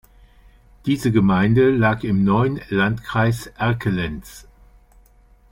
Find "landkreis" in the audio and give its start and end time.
2.69-3.45